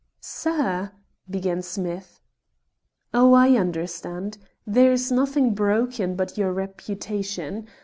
"Sir" 0.19 0.93
began 1.29 1.61
Smith. 1.61 2.21
"Oh, 3.13 3.33
I 3.33 3.49
understand; 3.55 4.39
there 4.65 4.91
is 4.91 5.11
nothing 5.11 5.53
broken 5.53 6.15
but 6.15 6.39
your 6.39 6.51
reputation. 6.51 7.67